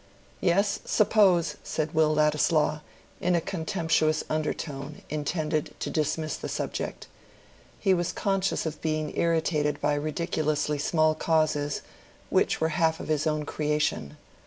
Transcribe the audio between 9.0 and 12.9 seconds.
irritated by ridiculously small causes, which were